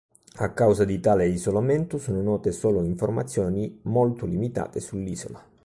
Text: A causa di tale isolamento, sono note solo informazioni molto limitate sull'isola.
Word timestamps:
A 0.37 0.51
causa 0.53 0.83
di 0.83 0.99
tale 0.99 1.27
isolamento, 1.27 1.99
sono 1.99 2.23
note 2.23 2.51
solo 2.51 2.81
informazioni 2.81 3.81
molto 3.83 4.25
limitate 4.25 4.79
sull'isola. 4.79 5.45